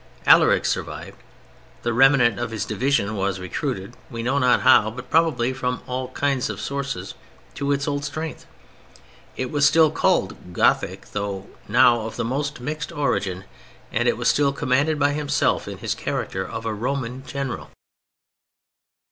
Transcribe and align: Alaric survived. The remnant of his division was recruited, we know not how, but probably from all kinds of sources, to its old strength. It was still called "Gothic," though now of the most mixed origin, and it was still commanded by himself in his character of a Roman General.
Alaric 0.25 0.65
survived. 0.65 1.19
The 1.83 1.93
remnant 1.93 2.39
of 2.39 2.49
his 2.49 2.65
division 2.65 3.15
was 3.15 3.39
recruited, 3.39 3.95
we 4.09 4.23
know 4.23 4.39
not 4.39 4.61
how, 4.61 4.89
but 4.89 5.11
probably 5.11 5.53
from 5.53 5.83
all 5.85 6.07
kinds 6.07 6.49
of 6.49 6.59
sources, 6.59 7.13
to 7.53 7.71
its 7.71 7.87
old 7.87 8.03
strength. 8.03 8.47
It 9.37 9.51
was 9.51 9.67
still 9.67 9.91
called 9.91 10.53
"Gothic," 10.53 11.11
though 11.11 11.45
now 11.67 12.01
of 12.01 12.15
the 12.15 12.25
most 12.25 12.59
mixed 12.59 12.91
origin, 12.91 13.43
and 13.91 14.07
it 14.07 14.17
was 14.17 14.27
still 14.27 14.51
commanded 14.51 14.97
by 14.97 15.13
himself 15.13 15.67
in 15.67 15.77
his 15.77 15.93
character 15.93 16.43
of 16.43 16.65
a 16.65 16.73
Roman 16.73 17.23
General. 17.23 17.69